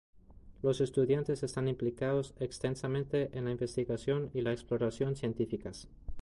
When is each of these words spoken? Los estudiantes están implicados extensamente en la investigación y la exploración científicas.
Los 0.63 0.81
estudiantes 0.81 1.43
están 1.43 1.67
implicados 1.67 2.33
extensamente 2.39 3.29
en 3.37 3.45
la 3.45 3.51
investigación 3.51 4.31
y 4.33 4.41
la 4.41 4.51
exploración 4.51 5.15
científicas. 5.15 5.89